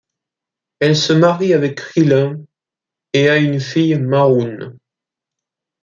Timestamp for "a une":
3.29-3.59